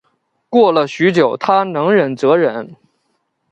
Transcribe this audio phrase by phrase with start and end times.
[0.49, 2.75] 过了许久她能忍则忍